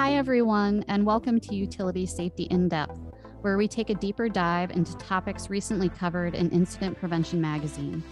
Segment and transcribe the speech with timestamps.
[0.00, 3.00] Hi, everyone, and welcome to Utility Safety in Depth,
[3.40, 8.04] where we take a deeper dive into topics recently covered in Incident Prevention Magazine.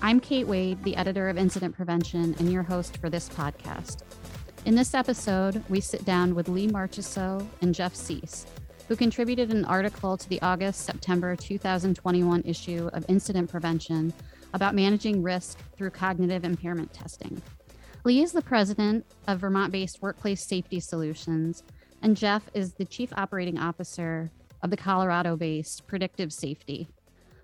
[0.00, 3.98] I'm Kate Wade, the editor of Incident Prevention, and your host for this podcast.
[4.64, 8.46] In this episode, we sit down with Lee Marchessault and Jeff Cease,
[8.88, 14.10] who contributed an article to the August September 2021 issue of Incident Prevention
[14.54, 17.42] about managing risk through cognitive impairment testing.
[18.06, 21.64] Lee is the president of Vermont based Workplace Safety Solutions,
[22.02, 24.30] and Jeff is the chief operating officer
[24.62, 26.86] of the Colorado based Predictive Safety.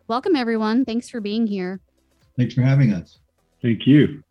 [0.06, 0.84] Welcome, everyone.
[0.84, 1.80] Thanks for being here.
[2.36, 3.18] Thanks for having us.
[3.60, 4.22] Thank you.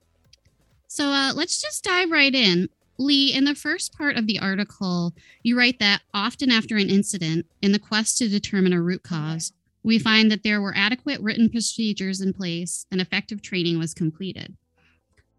[0.88, 2.70] So uh, let's just dive right in.
[2.98, 7.46] Lee, in the first part of the article, you write that often after an incident,
[7.62, 9.52] in the quest to determine a root cause,
[9.84, 14.56] we find that there were adequate written procedures in place and effective training was completed.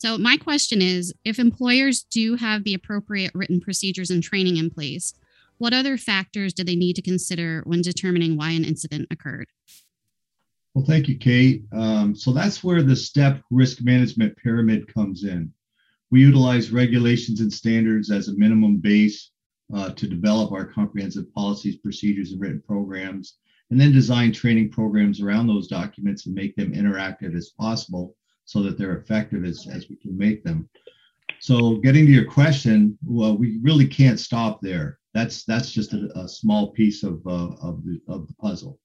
[0.03, 4.69] So, my question is if employers do have the appropriate written procedures and training in
[4.69, 5.15] place,
[5.59, 9.47] what other factors do they need to consider when determining why an incident occurred?
[10.75, 11.63] Well, thank you, Kate.
[11.73, 15.53] Um, so that's where the STEP risk management pyramid comes in.
[16.11, 19.31] We utilize regulations and standards as a minimum base
[19.73, 23.37] uh, to develop our comprehensive policies, procedures, and written programs,
[23.71, 28.63] and then design training programs around those documents and make them interactive as possible so
[28.63, 30.69] that they're effective as, as we can make them.
[31.41, 34.99] So getting to your question, well, we really can't stop there.
[35.15, 38.79] That's that's just a, a small piece of uh, of the of the puzzle.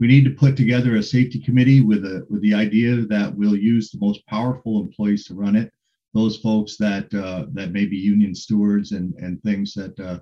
[0.00, 3.56] We need to put together a safety committee with a with the idea that we'll
[3.56, 5.72] use the most powerful employees to run it.
[6.12, 10.18] Those folks that uh, that may be union stewards and and things that uh,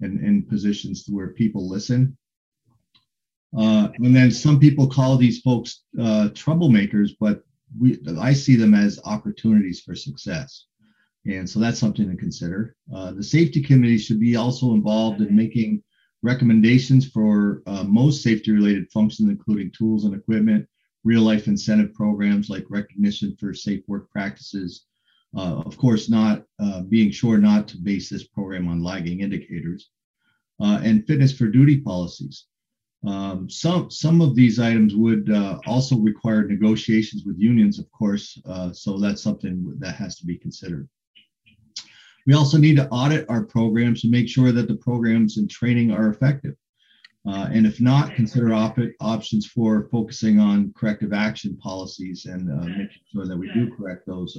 [0.00, 2.16] in, in positions where people listen.
[3.56, 7.42] Uh, and then some people call these folks uh, troublemakers, but
[7.78, 10.66] we I see them as opportunities for success.
[11.26, 12.76] And so that's something to consider.
[12.94, 15.82] Uh, the safety committee should be also involved in making
[16.22, 20.66] recommendations for uh, most safety related functions, including tools and equipment,
[21.02, 24.86] real life incentive programs like recognition for safe work practices.
[25.36, 29.90] Uh, of course, not uh, being sure not to base this program on lagging indicators,
[30.60, 32.46] uh, and fitness for duty policies.
[33.06, 38.40] Um, some some of these items would uh, also require negotiations with unions, of course.
[38.46, 40.88] Uh, so that's something that has to be considered.
[42.26, 45.90] We also need to audit our programs to make sure that the programs and training
[45.90, 46.54] are effective.
[47.26, 52.64] Uh, and if not, consider op- options for focusing on corrective action policies and uh,
[52.64, 54.38] making sure that we do correct those.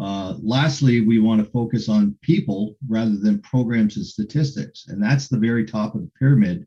[0.00, 4.86] Uh, lastly, we want to focus on people rather than programs and statistics.
[4.88, 6.66] And that's the very top of the pyramid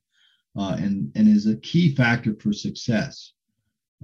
[0.58, 3.34] uh, and, and is a key factor for success.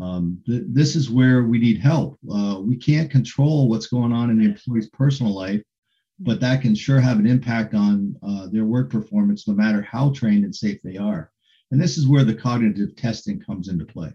[0.01, 2.17] Um, th- this is where we need help.
[2.31, 5.61] Uh, we can't control what's going on in the employee's personal life,
[6.19, 10.11] but that can sure have an impact on uh, their work performance, no matter how
[10.11, 11.31] trained and safe they are.
[11.71, 14.11] And this is where the cognitive testing comes into play.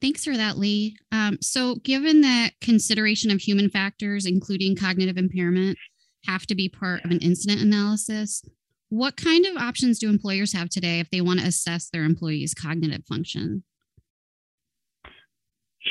[0.00, 0.96] Thanks for that, Lee.
[1.12, 5.78] Um, so, given that consideration of human factors, including cognitive impairment,
[6.26, 8.42] have to be part of an incident analysis,
[8.88, 12.54] what kind of options do employers have today if they want to assess their employees'
[12.54, 13.64] cognitive function?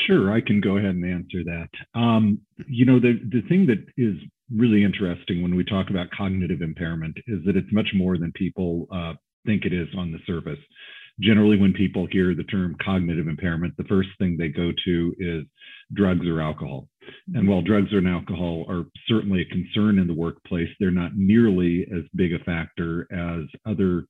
[0.07, 1.69] Sure, I can go ahead and answer that.
[1.93, 4.15] Um, you know, the, the thing that is
[4.53, 8.87] really interesting when we talk about cognitive impairment is that it's much more than people
[8.91, 9.13] uh,
[9.45, 10.59] think it is on the surface.
[11.19, 15.43] Generally, when people hear the term cognitive impairment, the first thing they go to is
[15.93, 16.87] drugs or alcohol.
[17.35, 21.85] And while drugs and alcohol are certainly a concern in the workplace, they're not nearly
[21.93, 24.05] as big a factor as other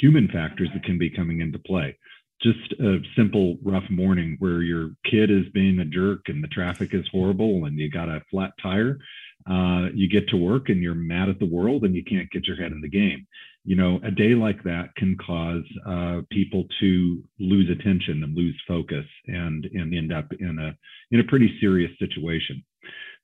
[0.00, 1.96] human factors that can be coming into play.
[2.42, 6.92] Just a simple rough morning where your kid is being a jerk and the traffic
[6.92, 8.98] is horrible and you got a flat tire.
[9.48, 12.46] Uh, you get to work and you're mad at the world and you can't get
[12.46, 13.26] your head in the game.
[13.64, 18.60] You know, a day like that can cause uh, people to lose attention and lose
[18.66, 20.76] focus and and end up in a
[21.10, 22.64] in a pretty serious situation.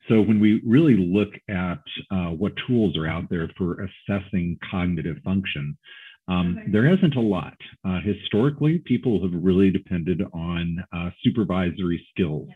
[0.09, 1.79] So when we really look at
[2.11, 5.79] uh, what tools are out there for assessing cognitive function,
[6.29, 7.57] um, there hasn't a lot.
[7.85, 12.49] Uh, historically, people have really depended on uh, supervisory skills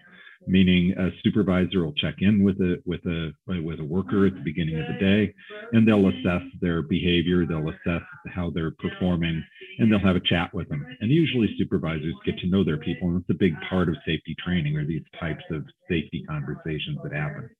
[0.46, 4.40] meaning a supervisor will check in with a with a with a worker at the
[4.44, 5.34] beginning of the day
[5.72, 8.02] and they'll assess their behavior they'll assess
[8.34, 9.42] how they're performing
[9.78, 10.84] and they'll have a chat with them.
[11.00, 14.34] And usually supervisors get to know their people and it's a big part of safety
[14.44, 17.50] training or these types of safety conversations that happen.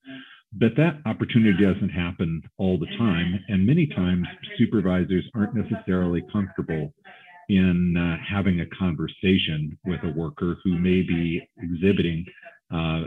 [0.52, 4.26] But that opportunity doesn't happen all the time and many times
[4.58, 6.92] supervisors aren't necessarily comfortable
[7.48, 12.24] in uh, having a conversation with a worker who may be exhibiting
[12.72, 13.02] uh,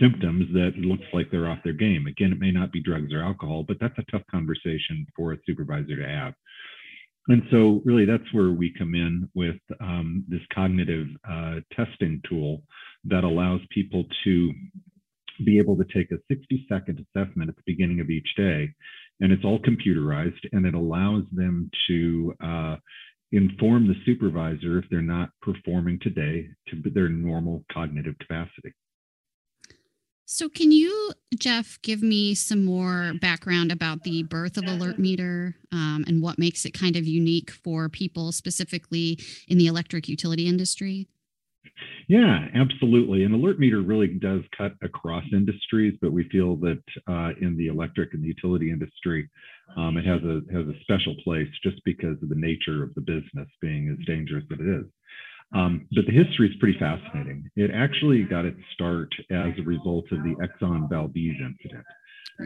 [0.00, 2.06] symptoms that looks like they're off their game.
[2.06, 5.38] Again, it may not be drugs or alcohol, but that's a tough conversation for a
[5.46, 6.34] supervisor to have.
[7.28, 12.62] And so, really, that's where we come in with um, this cognitive uh, testing tool
[13.04, 14.52] that allows people to
[15.44, 18.70] be able to take a 60 second assessment at the beginning of each day.
[19.20, 22.76] And it's all computerized and it allows them to uh,
[23.32, 28.72] inform the supervisor if they're not performing today to their normal cognitive capacity.
[30.24, 35.56] So, can you, Jeff, give me some more background about the birth of Alert Meter
[35.72, 39.18] um, and what makes it kind of unique for people specifically
[39.48, 41.06] in the electric utility industry?
[42.08, 43.24] Yeah, absolutely.
[43.24, 47.68] And alert meter really does cut across industries, but we feel that uh, in the
[47.68, 49.28] electric and the utility industry,
[49.76, 53.00] um, it has a has a special place just because of the nature of the
[53.00, 54.86] business being as dangerous as it is.
[55.54, 57.50] Um, but the history is pretty fascinating.
[57.56, 61.84] It actually got its start as a result of the Exxon Valdez incident.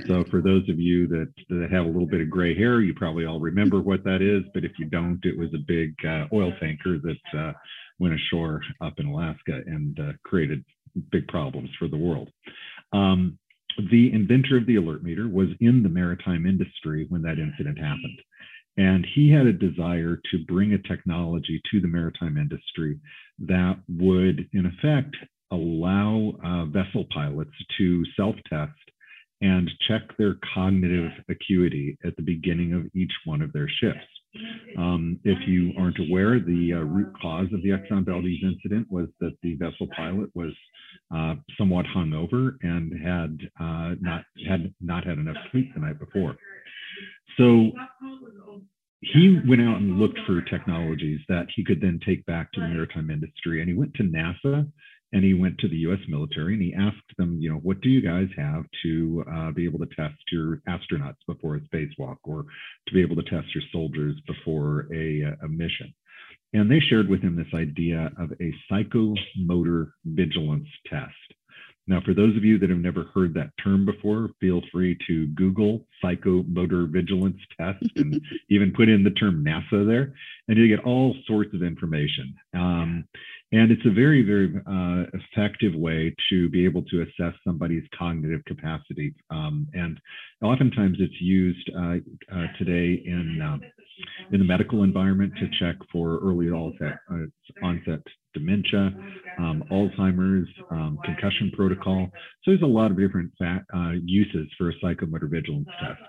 [0.07, 2.95] So for those of you that, that have a little bit of gray hair, you
[2.95, 4.43] probably all remember what that is.
[4.55, 7.53] But if you don't, it was a big uh, oil tanker that uh,
[7.99, 10.65] went ashore up in Alaska and uh, created
[11.11, 12.31] big problems for the world.
[12.93, 13.39] Um,
[13.91, 18.21] the inventor of the alert meter was in the maritime industry when that incident happened.
[18.79, 22.99] And he had a desire to bring a technology to the maritime industry
[23.41, 25.17] that would, in effect,
[25.51, 28.73] allow uh, vessel pilots to self test
[29.41, 34.07] and check their cognitive acuity at the beginning of each one of their shifts.
[34.77, 39.09] Um, if you aren't aware, the uh, root cause of the Exxon Valdez incident was
[39.21, 40.53] that the vessel pilot was
[41.15, 46.37] uh, somewhat hungover and had uh, not had not had enough sleep the night before.
[47.39, 47.71] So
[49.01, 52.69] he went out and looked for technologies that he could then take back to the
[52.69, 54.71] maritime industry, and he went to NASA
[55.17, 55.99] and he went to the U.S.
[56.09, 59.65] military and he asked them, you know, what do you guys have to uh, be
[59.65, 62.45] able to test your astronauts before a spacewalk, or
[62.87, 65.95] to be able to test your soldiers before a, a mission?
[66.53, 71.15] And they shared with him this idea of a psychomotor vigilance test.
[71.89, 75.29] Now, for those of you that have never heard that term before, feel free to
[75.29, 78.21] Google psychomotor vigilance test and
[78.51, 80.13] even put in the term NASA there,
[80.49, 82.35] and you get all sorts of information.
[82.55, 83.05] Um,
[83.53, 88.45] and it's a very, very uh, effective way to be able to assess somebody's cognitive
[88.45, 89.15] capacity.
[89.31, 89.99] Um, and
[90.43, 91.97] oftentimes it's used uh,
[92.35, 93.61] uh, today in, um,
[94.33, 98.01] in the medical environment to check for early onset, uh, onset
[98.35, 98.91] dementia,
[99.39, 102.11] um, Alzheimer's, um, concussion protocol.
[102.43, 106.01] So there's a lot of different uh, uses for a psychomotor vigilance test.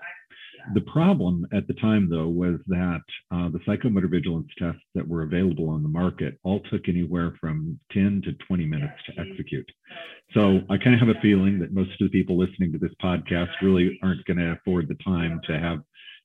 [0.74, 3.00] The problem at the time, though, was that
[3.30, 7.78] uh, the psychomotor vigilance tests that were available on the market all took anywhere from
[7.92, 9.68] 10 to 20 minutes to execute.
[10.34, 12.92] So I kind of have a feeling that most of the people listening to this
[13.02, 15.78] podcast really aren't going to afford the time to have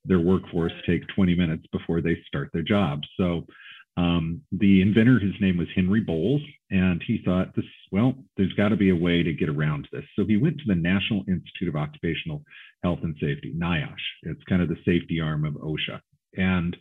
[0.06, 3.02] their workforce take 20 minutes before they start their job.
[3.18, 3.46] So
[3.96, 6.42] um, the inventor, his name was Henry Bowles,
[6.72, 10.04] and he thought this, well, there's got to be a way to get around this.
[10.16, 12.44] So he went to the National Institute of Occupational
[12.84, 13.94] Health and Safety, NIOSH.
[14.24, 16.00] It's kind of the safety arm of OSHA.
[16.36, 16.76] And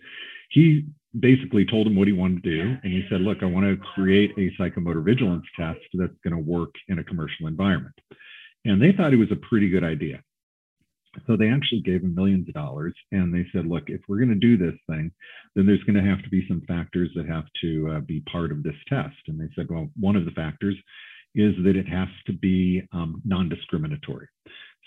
[0.50, 0.87] he
[1.19, 2.76] basically told him what he wanted to do.
[2.82, 6.50] And he said, look, I want to create a psychomotor vigilance test that's going to
[6.50, 7.94] work in a commercial environment.
[8.65, 10.23] And they thought it was a pretty good idea.
[11.26, 14.28] So they actually gave him millions of dollars and they said, look, if we're going
[14.28, 15.12] to do this thing,
[15.54, 18.50] then there's going to have to be some factors that have to uh, be part
[18.50, 19.16] of this test.
[19.28, 20.76] And they said, well, one of the factors
[21.34, 24.28] is that it has to be um, non discriminatory.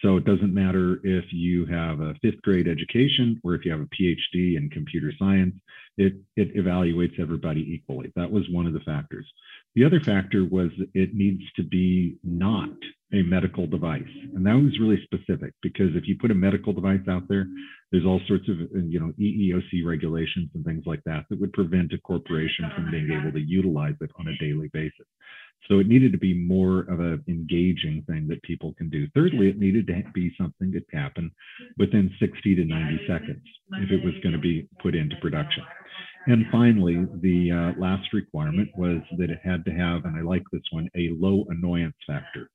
[0.01, 3.81] So it doesn't matter if you have a fifth grade education or if you have
[3.81, 5.55] a PhD in computer science,
[5.97, 8.11] it, it evaluates everybody equally.
[8.15, 9.25] That was one of the factors.
[9.75, 12.69] The other factor was it needs to be not
[13.13, 14.03] a medical device.
[14.33, 17.45] And that was really specific because if you put a medical device out there,
[17.91, 21.53] there's all sorts of uh, you know EEOC regulations and things like that that would
[21.53, 25.05] prevent a corporation from being able to utilize it on a daily basis.
[25.67, 29.07] So it needed to be more of an engaging thing that people can do.
[29.15, 31.31] Thirdly, it needed to be something that happened
[31.77, 33.41] within 60 to 90 seconds
[33.81, 35.63] if it was going to be put into production.
[36.27, 40.43] And finally, the uh, last requirement was that it had to have, and I like
[40.51, 42.49] this one, a low annoyance factor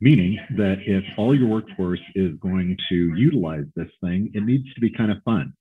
[0.00, 4.80] meaning that if all your workforce is going to utilize this thing, it needs to
[4.80, 5.52] be kind of fun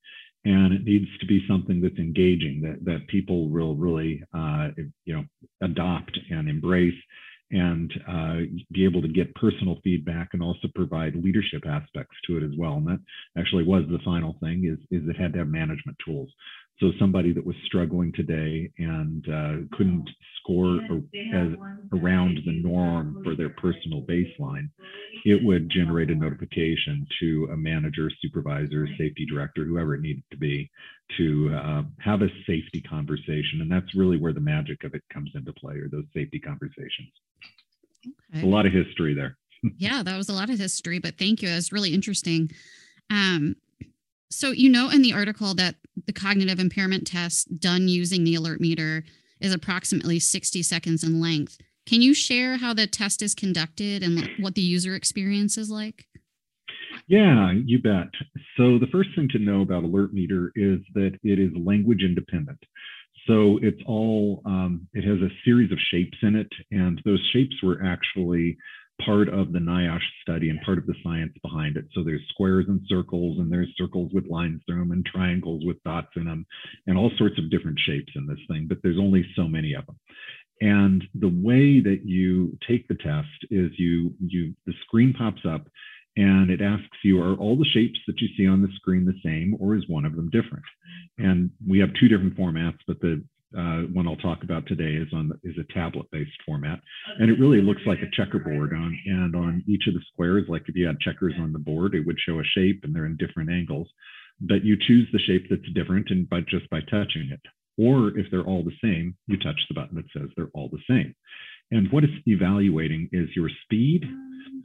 [0.45, 4.69] and it needs to be something that's engaging that, that people will really uh,
[5.05, 5.23] you know
[5.61, 6.93] adopt and embrace
[7.51, 8.37] and uh,
[8.71, 12.73] be able to get personal feedback and also provide leadership aspects to it as well.
[12.73, 12.99] And that
[13.37, 16.29] actually was the final thing is, is it had to have management tools.
[16.79, 20.09] So somebody that was struggling today and uh, couldn't
[20.41, 20.79] score
[21.33, 21.47] as,
[21.93, 24.69] around the norm for their personal baseline,
[25.23, 30.37] it would generate a notification to a manager, supervisor, safety director, whoever it needed to
[30.37, 30.69] be,
[31.17, 33.61] to uh, have a safety conversation.
[33.61, 37.09] And that's really where the magic of it comes into play, or those safety conversations.
[38.33, 38.45] Okay.
[38.45, 39.37] A lot of history there.
[39.77, 41.49] yeah, that was a lot of history, but thank you.
[41.49, 42.51] It was really interesting.
[43.09, 43.55] Um,
[44.29, 48.59] so, you know, in the article that the cognitive impairment test done using the alert
[48.59, 49.03] meter
[49.39, 51.57] is approximately 60 seconds in length.
[51.85, 56.05] Can you share how the test is conducted and what the user experience is like?
[57.07, 58.09] Yeah, you bet.
[58.57, 62.57] So, the first thing to know about Alert Meter is that it is language independent.
[63.27, 67.55] So, it's all, um, it has a series of shapes in it, and those shapes
[67.61, 68.57] were actually
[69.03, 71.85] part of the NIOSH study and part of the science behind it.
[71.93, 75.83] So there's squares and circles, and there's circles with lines through them, and triangles with
[75.83, 76.45] dots in them,
[76.87, 79.85] and all sorts of different shapes in this thing, but there's only so many of
[79.85, 79.97] them.
[80.61, 85.67] And the way that you take the test is you you the screen pops up
[86.17, 89.19] and it asks you are all the shapes that you see on the screen the
[89.23, 90.63] same or is one of them different
[91.17, 93.21] and we have two different formats but the
[93.57, 96.79] uh, one I'll talk about today is on is a tablet-based format,
[97.19, 98.73] and it really looks like a checkerboard.
[98.73, 101.95] On and on each of the squares, like if you had checkers on the board,
[101.95, 103.87] it would show a shape, and they're in different angles.
[104.41, 107.41] But you choose the shape that's different, and by just by touching it.
[107.77, 110.83] Or if they're all the same, you touch the button that says they're all the
[110.89, 111.13] same.
[111.71, 114.03] And what it's evaluating is your speed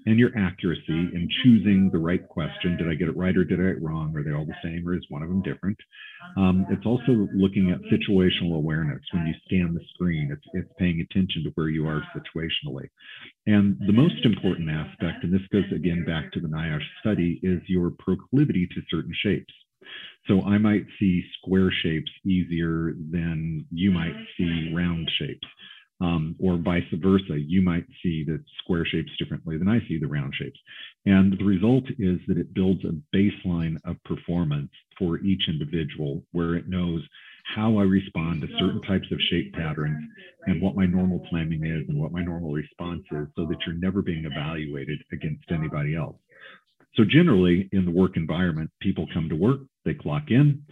[0.07, 2.76] and your accuracy in choosing the right question.
[2.76, 4.14] Did I get it right or did I get wrong?
[4.16, 5.76] Are they all the same or is one of them different?
[6.37, 9.02] Um, it's also looking at situational awareness.
[9.12, 12.88] When you scan the screen, it's, it's paying attention to where you are situationally.
[13.47, 17.61] And the most important aspect, and this goes again back to the NIOSH study, is
[17.66, 19.52] your proclivity to certain shapes.
[20.28, 25.47] So I might see square shapes easier than you might see round shapes
[26.00, 27.38] um, or vice versa.
[27.38, 30.59] You might see the square shapes differently than I see the round shapes.
[31.07, 36.57] And the result is that it builds a baseline of performance for each individual where
[36.57, 37.02] it knows
[37.54, 39.99] how I respond to certain types of shape patterns
[40.47, 43.76] and what my normal timing is and what my normal response is so that you're
[43.76, 46.16] never being evaluated against anybody else.
[46.97, 50.62] So generally in the work environment, people come to work, they clock in,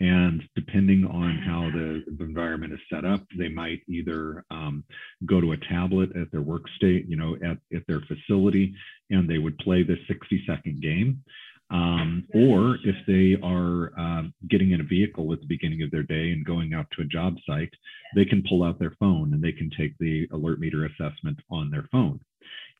[0.00, 4.84] and depending on how the, environment is set up, they might either um,
[5.24, 8.74] go to a tablet at their work state, you know, at, at their facility,
[9.10, 11.22] and they would play the 60 second game.
[11.70, 16.04] Um, or if they are uh, getting in a vehicle at the beginning of their
[16.04, 17.72] day and going out to a job site,
[18.14, 21.70] they can pull out their phone and they can take the alert meter assessment on
[21.70, 22.20] their phone.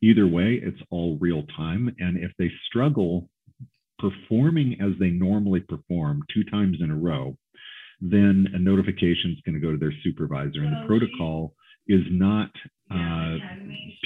[0.02, 1.94] Either way, it's all real time.
[1.98, 3.28] And if they struggle
[3.98, 7.36] performing as they normally perform two times in a row,
[8.00, 10.62] then a notification is going to go to their supervisor.
[10.62, 11.54] And the oh, protocol
[11.88, 12.50] is not
[12.90, 13.36] uh,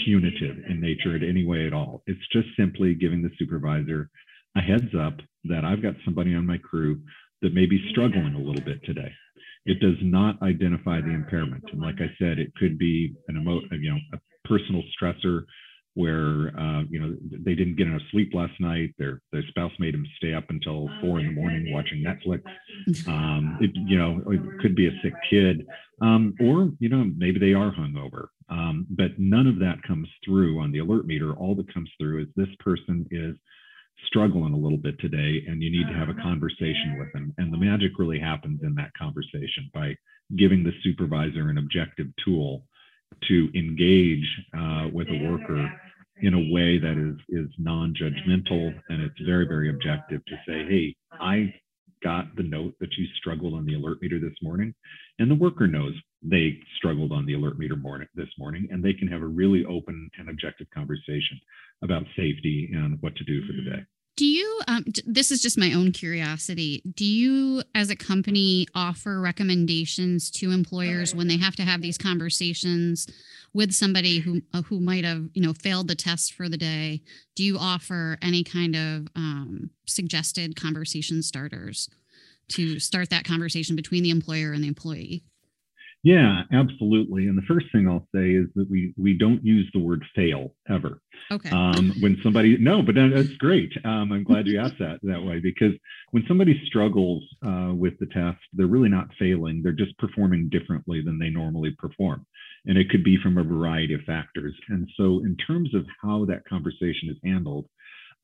[0.05, 2.03] punitive in nature in any way at all.
[2.07, 4.11] It's just simply giving the supervisor
[4.57, 7.01] a heads up that I've got somebody on my crew
[7.43, 9.13] that may be struggling a little bit today.
[9.67, 11.65] It does not identify the impairment.
[11.73, 15.45] And like I said, it could be an emo- you know, a personal stressor
[15.95, 18.95] where uh, you know they didn't get enough sleep last night.
[18.99, 22.43] Their their spouse made them stay up until oh, four in the morning watching Netflix.
[23.07, 25.67] Um, it, you know, it could be a sick kid,
[26.01, 28.27] um, or you know maybe they are hungover.
[28.49, 31.35] Um, but none of that comes through on the alert meter.
[31.35, 33.37] All that comes through is this person is
[34.07, 37.33] struggling a little bit today, and you need to have a conversation with them.
[37.39, 39.95] And the magic really happens in that conversation by
[40.37, 42.65] giving the supervisor an objective tool
[43.29, 44.27] to engage
[44.57, 45.71] uh, with a worker
[46.23, 50.95] in a way that is is non-judgmental and it's very very objective to say hey
[51.21, 51.53] i
[52.03, 54.75] got the note that you struggled on the alert meter this morning
[55.19, 58.93] and the worker knows they struggled on the alert meter morning this morning and they
[58.93, 61.41] can have a really open and objective conversation
[61.83, 63.83] about safety and what to do for the day
[64.21, 66.83] do you um, this is just my own curiosity.
[66.95, 71.97] Do you as a company offer recommendations to employers when they have to have these
[71.97, 73.07] conversations
[73.55, 77.01] with somebody who uh, who might have you know failed the test for the day?
[77.35, 81.89] Do you offer any kind of um, suggested conversation starters
[82.49, 85.25] to start that conversation between the employer and the employee
[86.03, 87.27] yeah, absolutely.
[87.27, 90.55] And the first thing I'll say is that we we don't use the word fail
[90.69, 91.01] ever.
[91.31, 91.51] Okay.
[91.51, 93.73] Um, when somebody no, but that's great.
[93.85, 95.75] Um, I'm glad you asked that that way because
[96.13, 99.63] when somebody struggles uh, with the test, they're really not failing.
[99.63, 102.25] They're just performing differently than they normally perform,
[102.65, 104.55] and it could be from a variety of factors.
[104.71, 107.67] And so, in terms of how that conversation is handled,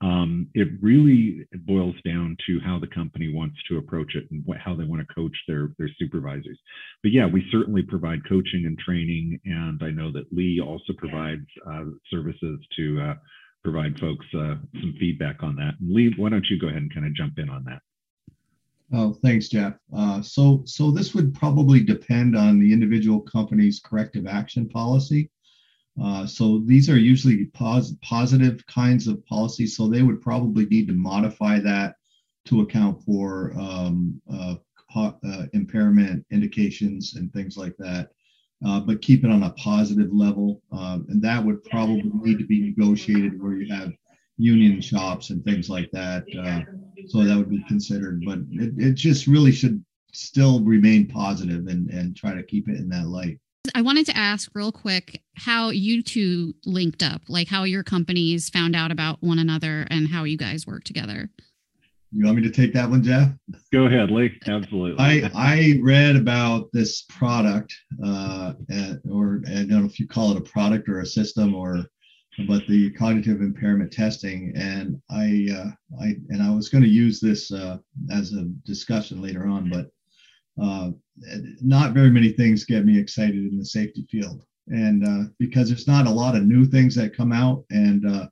[0.03, 4.59] Um, it really boils down to how the company wants to approach it and what,
[4.59, 6.59] how they want to coach their their supervisors.
[7.03, 11.47] But yeah, we certainly provide coaching and training, and I know that Lee also provides
[11.67, 13.15] uh, services to uh,
[13.65, 15.75] provide folks uh, some feedback on that.
[15.81, 17.81] And Lee, why don't you go ahead and kind of jump in on that?
[18.93, 19.75] Oh, thanks, Jeff.
[19.97, 25.31] Uh, so, so this would probably depend on the individual company's corrective action policy.
[26.03, 29.77] Uh, so these are usually pos- positive kinds of policies.
[29.77, 31.97] So they would probably need to modify that
[32.47, 34.57] to account for um, uh,
[34.95, 38.11] uh, impairment indications and things like that.
[38.67, 40.63] Uh, but keep it on a positive level.
[40.73, 43.93] Um, and that would probably need to be negotiated where you have
[44.39, 46.25] union shops and things like that.
[46.39, 46.61] Uh,
[47.09, 48.23] so that would be considered.
[48.25, 52.77] But it, it just really should still remain positive and, and try to keep it
[52.77, 53.39] in that light.
[53.75, 58.49] I wanted to ask real quick how you two linked up, like how your companies
[58.49, 61.31] found out about one another and how you guys work together.
[62.13, 63.31] You want me to take that one, Jeff?
[63.73, 64.39] Go ahead, Lee.
[64.47, 64.97] Absolutely.
[64.99, 70.31] I I read about this product, uh, at, or I don't know if you call
[70.31, 71.85] it a product or a system, or
[72.47, 75.71] but the cognitive impairment testing, and I uh,
[76.01, 77.79] I and I was going to use this uh,
[78.11, 79.91] as a discussion later on, but
[80.63, 80.91] uh,
[81.63, 85.87] not very many things get me excited in the safety field, and uh, because there's
[85.87, 88.27] not a lot of new things that come out, and uh,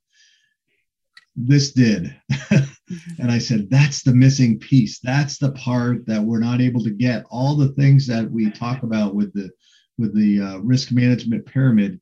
[1.36, 2.14] this did.
[2.50, 5.00] and I said, that's the missing piece.
[5.00, 7.24] That's the part that we're not able to get.
[7.30, 9.50] All the things that we talk about with the
[9.96, 12.00] with the uh, risk management pyramid,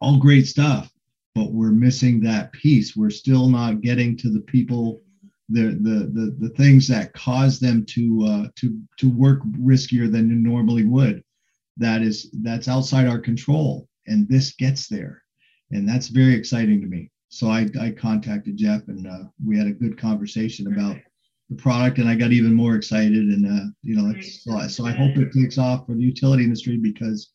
[0.00, 0.90] all great stuff,
[1.34, 2.96] but we're missing that piece.
[2.96, 5.02] We're still not getting to the people
[5.52, 10.28] the the the, the things that cause them to uh, to to work riskier than
[10.28, 11.22] you normally would.
[11.76, 15.22] That is that's outside our control, and this gets there,
[15.70, 17.10] and that's very exciting to me.
[17.28, 20.96] So I I contacted Jeff, and uh, we had a good conversation about
[21.50, 23.28] the product, and I got even more excited.
[23.28, 26.78] And uh, you know, so, so I hope it takes off for the utility industry
[26.78, 27.30] because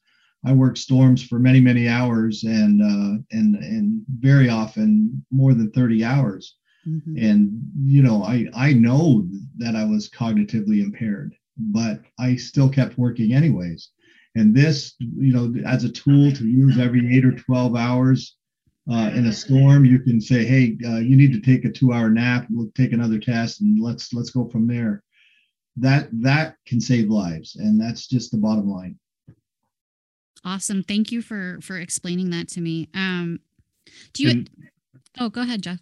[0.45, 5.71] I work storms for many many hours, and uh, and and very often more than
[5.71, 6.55] thirty hours
[6.87, 7.17] Mm-hmm.
[7.17, 9.27] And you know, I I know
[9.57, 13.89] that I was cognitively impaired, but I still kept working anyways.
[14.35, 18.35] And this, you know, as a tool to use every eight or twelve hours
[18.89, 22.09] uh, in a storm, you can say, hey, uh, you need to take a two-hour
[22.09, 22.47] nap.
[22.49, 25.03] We'll take another test, and let's let's go from there.
[25.75, 28.97] That that can save lives, and that's just the bottom line.
[30.45, 30.83] Awesome.
[30.83, 32.87] Thank you for for explaining that to me.
[32.93, 33.39] Um,
[34.13, 34.29] do you?
[34.29, 34.49] And,
[35.19, 35.79] oh, go ahead, Jeff.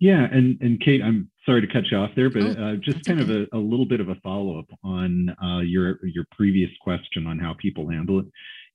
[0.00, 3.04] Yeah, and and Kate, I'm sorry to cut you off there, but oh, uh, just
[3.04, 3.42] kind okay.
[3.42, 7.26] of a, a, little bit of a follow up on uh, your your previous question
[7.26, 8.26] on how people handle it.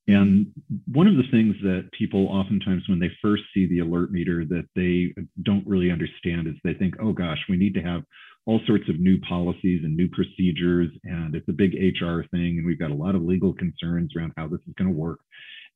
[0.07, 0.47] And
[0.91, 4.67] one of the things that people oftentimes, when they first see the alert meter, that
[4.75, 8.03] they don't really understand is they think, oh gosh, we need to have
[8.45, 12.65] all sorts of new policies and new procedures, and it's a big HR thing, and
[12.65, 15.19] we've got a lot of legal concerns around how this is going to work.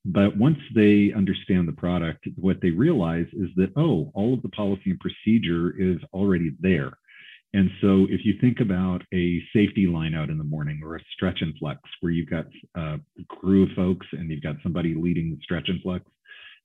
[0.05, 4.49] But once they understand the product, what they realize is that, oh, all of the
[4.49, 6.93] policy and procedure is already there.
[7.53, 11.03] And so if you think about a safety line out in the morning or a
[11.13, 15.31] stretch and flex where you've got a crew of folks and you've got somebody leading
[15.31, 16.05] the stretch and flex,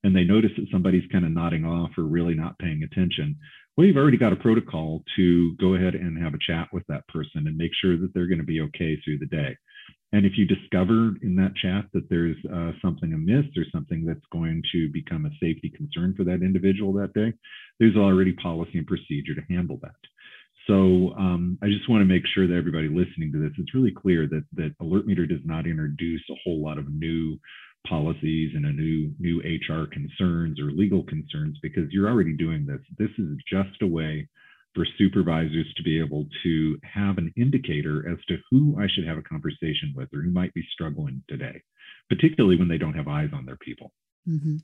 [0.04, 3.36] and they notice that somebody's kind of nodding off or really not paying attention,
[3.76, 7.06] well, you've already got a protocol to go ahead and have a chat with that
[7.08, 9.56] person and make sure that they're going to be okay through the day.
[10.12, 14.26] And if you discover in that chat that there's uh, something amiss or something that's
[14.30, 17.32] going to become a safety concern for that individual that day,
[17.80, 19.96] there's already policy and procedure to handle that.
[20.66, 23.90] So um, I just want to make sure that everybody listening to this, it's really
[23.90, 27.38] clear that that Alert Meter does not introduce a whole lot of new
[27.88, 32.80] policies and a new new HR concerns or legal concerns because you're already doing this.
[32.98, 34.28] This is just a way
[34.74, 39.18] for supervisors to be able to have an indicator as to who I should have
[39.18, 41.62] a conversation with or who might be struggling today,
[42.08, 43.92] particularly when they don't have eyes on their people.
[44.28, 44.56] Mm-hmm.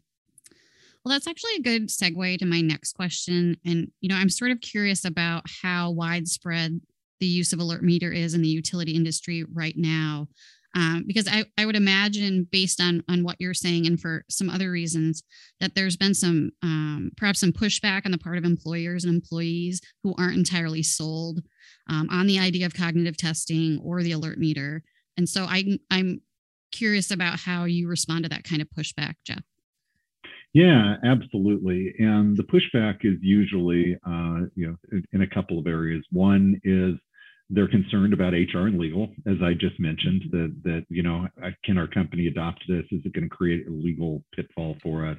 [1.04, 3.56] Well, that's actually a good segue to my next question.
[3.64, 6.80] And, you know, I'm sort of curious about how widespread
[7.20, 10.28] the use of alert meter is in the utility industry right now
[10.74, 14.50] um, because I, I would imagine based on on what you're saying and for some
[14.50, 15.22] other reasons
[15.60, 19.80] that there's been some um, perhaps some pushback on the part of employers and employees
[20.02, 21.40] who aren't entirely sold
[21.88, 24.82] um, on the idea of cognitive testing or the alert meter
[25.16, 26.20] and so I, i'm
[26.70, 29.42] curious about how you respond to that kind of pushback jeff
[30.54, 31.94] yeah, absolutely.
[31.98, 36.02] And the pushback is usually, uh, you know, in a couple of areas.
[36.10, 36.94] One is
[37.50, 40.22] they're concerned about HR and legal, as I just mentioned.
[40.22, 40.36] Mm-hmm.
[40.36, 41.28] That that you know,
[41.64, 42.84] can our company adopt this?
[42.90, 45.18] Is it going to create a legal pitfall for us?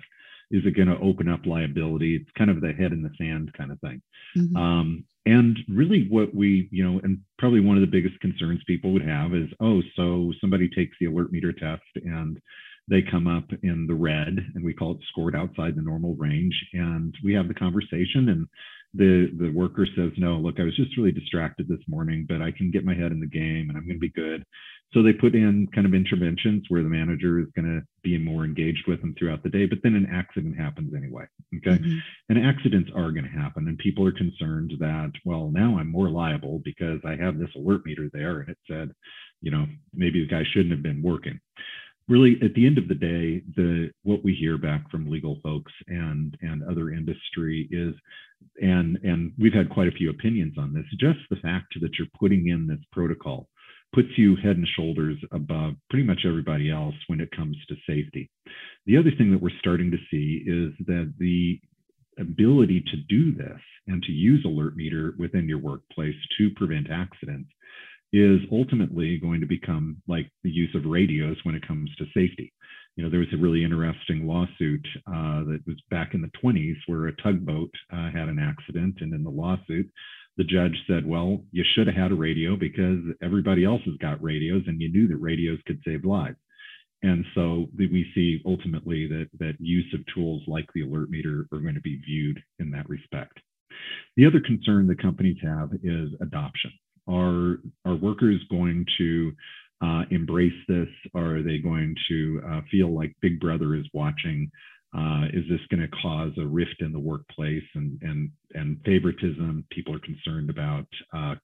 [0.51, 2.15] Is it going to open up liability?
[2.15, 4.01] It's kind of the head in the sand kind of thing.
[4.35, 4.55] Mm-hmm.
[4.55, 8.91] Um, and really, what we, you know, and probably one of the biggest concerns people
[8.93, 12.39] would have is, oh, so somebody takes the alert meter test and
[12.89, 16.55] they come up in the red, and we call it scored outside the normal range.
[16.73, 18.47] And we have the conversation, and
[18.93, 22.51] the the worker says, no, look, I was just really distracted this morning, but I
[22.51, 24.43] can get my head in the game, and I'm going to be good.
[24.93, 28.43] So they put in kind of interventions where the manager is going to be more
[28.43, 31.25] engaged with them throughout the day, but then an accident happens anyway.
[31.57, 31.77] Okay.
[31.77, 31.97] Mm-hmm.
[32.29, 33.67] And accidents are going to happen.
[33.67, 37.85] And people are concerned that, well, now I'm more liable because I have this alert
[37.85, 38.91] meter there and it said,
[39.41, 41.39] you know, maybe the guy shouldn't have been working.
[42.09, 45.71] Really, at the end of the day, the what we hear back from legal folks
[45.87, 47.93] and and other industry is,
[48.59, 50.85] and and we've had quite a few opinions on this.
[50.99, 53.47] Just the fact that you're putting in this protocol
[53.93, 58.29] puts you head and shoulders above pretty much everybody else when it comes to safety.
[58.87, 61.59] The other thing that we're starting to see is that the
[62.19, 67.49] ability to do this and to use alert meter within your workplace to prevent accidents
[68.11, 72.51] is ultimately going to become like the use of radios when it comes to safety.
[72.95, 76.75] You know, there was a really interesting lawsuit uh, that was back in the 20s
[76.87, 79.89] where a tugboat uh, had an accident, and in the lawsuit,
[80.37, 84.23] the judge said, well, you should have had a radio because everybody else has got
[84.23, 86.37] radios and you knew that radios could save lives.
[87.01, 91.59] And so we see ultimately that, that use of tools like the alert meter are
[91.59, 93.39] going to be viewed in that respect.
[94.17, 96.71] The other concern that companies have is adoption.
[97.09, 99.31] Are, are workers going to
[99.81, 100.89] uh, embrace this?
[101.15, 104.51] Are they going to uh, feel like Big Brother is watching
[104.95, 109.63] uh, is this going to cause a rift in the workplace and and and favoritism?
[109.71, 111.35] People are concerned about uh,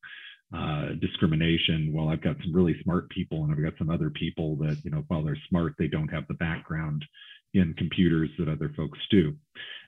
[0.55, 1.91] uh, discrimination.
[1.93, 4.89] Well, I've got some really smart people, and I've got some other people that you
[4.89, 7.05] know, while they're smart, they don't have the background
[7.53, 9.35] in computers that other folks do.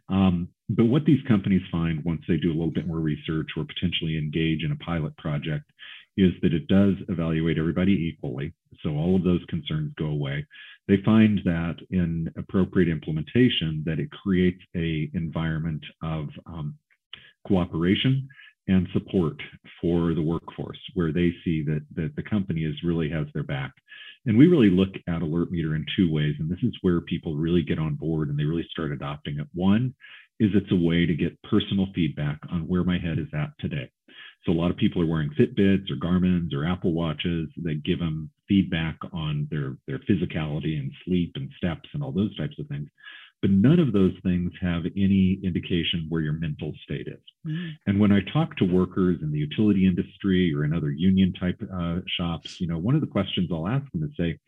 [0.10, 3.66] Um, but what these companies find once they do a little bit more research or
[3.66, 5.66] potentially engage in a pilot project
[6.18, 8.54] is that it does evaluate everybody equally.
[8.84, 10.46] So all of those concerns go away
[10.88, 16.76] they find that in appropriate implementation that it creates a environment of um,
[17.46, 18.28] cooperation
[18.68, 19.36] and support
[19.82, 23.72] for the workforce where they see that, that the company is really has their back.
[24.26, 27.36] And we really look at alert meter in two ways and this is where people
[27.36, 29.48] really get on board and they really start adopting it.
[29.54, 29.94] One
[30.40, 33.90] is it's a way to get personal feedback on where my head is at today.
[34.46, 38.00] So a lot of people are wearing Fitbits or Garmin's or Apple Watches that give
[38.00, 42.68] them feedback on their their physicality and sleep and steps and all those types of
[42.68, 42.88] things.
[43.42, 47.22] But none of those things have any indication where your mental state is.
[47.46, 47.68] Mm-hmm.
[47.86, 51.62] And when I talk to workers in the utility industry or in other union type
[51.72, 54.40] uh, shops, you know, one of the questions I'll ask them is say,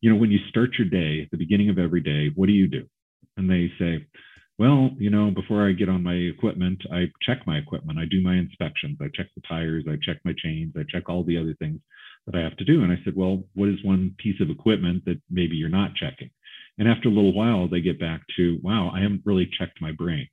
[0.00, 2.52] you know, when you start your day at the beginning of every day, what do
[2.52, 2.86] you do?
[3.36, 4.06] And they say,
[4.58, 7.98] well, you know, before I get on my equipment, I check my equipment.
[7.98, 8.98] I do my inspections.
[9.00, 9.84] I check the tires.
[9.88, 10.72] I check my chains.
[10.76, 11.80] I check all the other things
[12.26, 12.82] that I have to do.
[12.82, 16.30] And I said, well, what is one piece of equipment that maybe you're not checking?
[16.78, 19.92] And after a little while, they get back to, wow, I haven't really checked my
[19.92, 20.28] brain.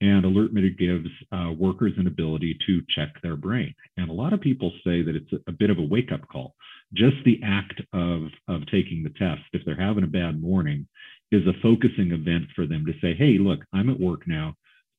[0.00, 3.74] And Alert Meter gives uh, workers an ability to check their brain.
[3.96, 6.28] And a lot of people say that it's a, a bit of a wake up
[6.28, 6.54] call.
[6.92, 10.86] Just the act of, of taking the test, if they're having a bad morning,
[11.32, 14.54] is a focusing event for them to say, hey, look, I'm at work now.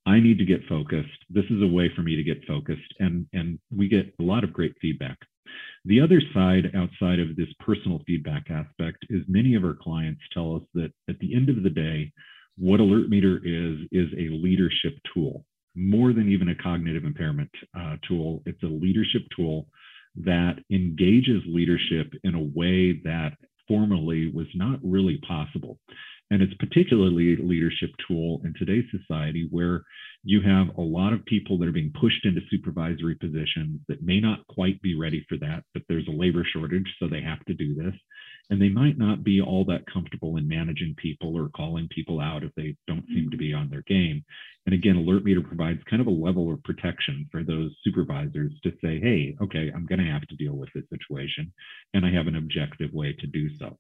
[0.06, 1.10] I need to get focused.
[1.30, 2.94] This is a way for me to get focused.
[3.00, 5.18] And, and we get a lot of great feedback.
[5.88, 10.58] The other side outside of this personal feedback aspect is many of our clients tell
[10.58, 12.12] us that at the end of the day,
[12.58, 15.46] what Alert Meter is, is a leadership tool,
[15.76, 18.44] more than even a cognitive impairment uh, tool.
[18.46, 19.68] It's a leadership tool
[20.18, 25.80] that engages leadership in a way that formerly was not really possible.
[26.32, 29.84] And it's particularly a leadership tool in today's society where
[30.28, 34.20] you have a lot of people that are being pushed into supervisory positions that may
[34.20, 37.54] not quite be ready for that, but there's a labor shortage, so they have to
[37.54, 37.94] do this.
[38.50, 42.44] And they might not be all that comfortable in managing people or calling people out
[42.44, 44.24] if they don't seem to be on their game.
[44.66, 48.72] And again, Alert Meter provides kind of a level of protection for those supervisors to
[48.82, 51.52] say, hey, okay, I'm going to have to deal with this situation,
[51.94, 53.78] and I have an objective way to do so.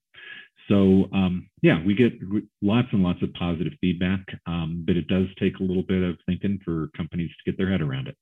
[0.67, 2.13] So um, yeah, we get
[2.61, 6.17] lots and lots of positive feedback, um, but it does take a little bit of
[6.25, 8.17] thinking for companies to get their head around it.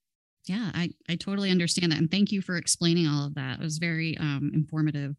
[0.45, 1.97] Yeah, I, I totally understand that.
[1.97, 3.59] And thank you for explaining all of that.
[3.59, 5.15] It was very um, informative.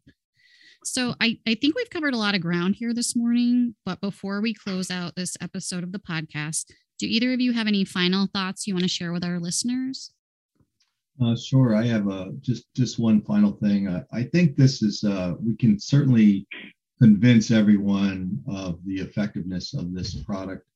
[0.83, 4.41] So I, I think we've covered a lot of ground here this morning, but before
[4.41, 6.65] we close out this episode of the podcast,
[6.99, 10.11] do either of you have any final thoughts you want to share with our listeners?
[11.21, 11.75] Uh, sure.
[11.75, 13.87] I have a just just one final thing.
[13.87, 16.47] I, I think this is uh, we can certainly
[17.01, 20.67] convince everyone of the effectiveness of this product.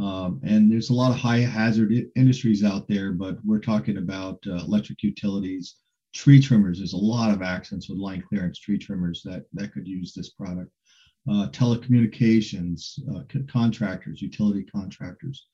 [0.00, 4.42] Um, and there's a lot of high hazard industries out there, but we're talking about
[4.46, 5.76] uh, electric utilities,
[6.12, 6.78] tree trimmers.
[6.78, 10.30] There's a lot of accidents with line clearance tree trimmers that, that could use this
[10.30, 10.70] product.
[11.28, 15.46] Uh, telecommunications, uh, contractors, utility contractors.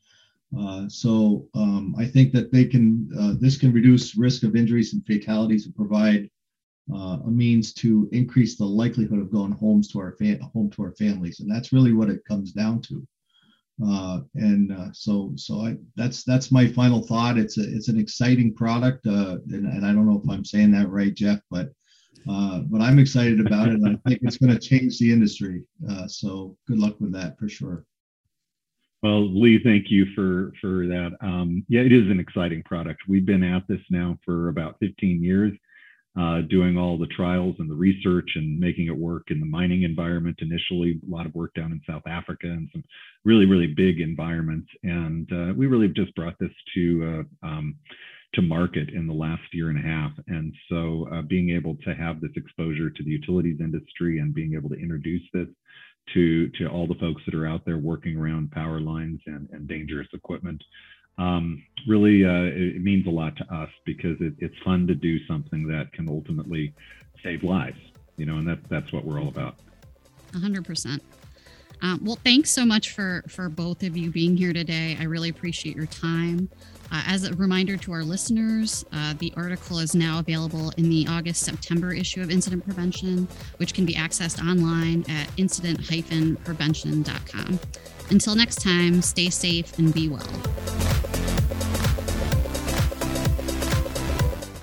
[0.58, 4.94] Uh, so um, I think that they can, uh, this can reduce risk of injuries
[4.94, 6.30] and fatalities and provide
[6.92, 10.82] uh, a means to increase the likelihood of going homes to our fa- home to
[10.82, 13.06] our families, and that's really what it comes down to.
[13.84, 17.38] Uh, and uh, so, so I that's that's my final thought.
[17.38, 20.72] It's a it's an exciting product, uh, and, and I don't know if I'm saying
[20.72, 21.70] that right, Jeff, but
[22.28, 25.62] uh, but I'm excited about it, and I think it's going to change the industry.
[25.88, 27.84] Uh, so good luck with that for sure.
[29.02, 31.16] Well, Lee, thank you for for that.
[31.20, 33.02] Um, yeah, it is an exciting product.
[33.06, 35.52] We've been at this now for about 15 years
[36.18, 39.84] uh, doing all the trials and the research and making it work in the mining
[39.84, 40.98] environment initially.
[41.06, 42.82] A lot of work down in South Africa and some
[43.24, 44.68] really, really big environments.
[44.82, 47.76] And uh, we really have just brought this to uh, um,
[48.34, 50.12] to market in the last year and a half.
[50.26, 54.54] And so uh, being able to have this exposure to the utilities industry and being
[54.54, 55.48] able to introduce this
[56.14, 59.68] to to all the folks that are out there working around power lines and, and
[59.68, 60.62] dangerous equipment
[61.18, 65.24] um, really uh, it, means a lot to us because it, it's fun to do
[65.26, 66.74] something that can ultimately
[67.22, 67.78] save lives
[68.16, 69.56] you know and that, that's what we're all about
[70.32, 71.00] 100%
[71.82, 75.28] um, well thanks so much for for both of you being here today i really
[75.28, 76.48] appreciate your time
[76.90, 81.06] uh, as a reminder to our listeners, uh, the article is now available in the
[81.08, 83.28] August September issue of Incident Prevention,
[83.58, 85.78] which can be accessed online at incident
[86.44, 87.60] prevention.com.
[88.10, 90.87] Until next time, stay safe and be well.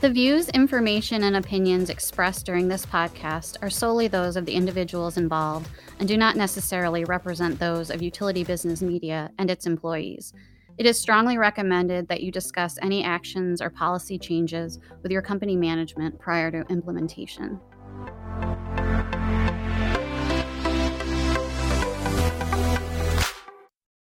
[0.06, 5.18] The views, information, and opinions expressed during this podcast are solely those of the individuals
[5.18, 10.32] involved and do not necessarily represent those of Utility Business Media and its employees.
[10.78, 15.56] It is strongly recommended that you discuss any actions or policy changes with your company
[15.56, 17.60] management prior to implementation.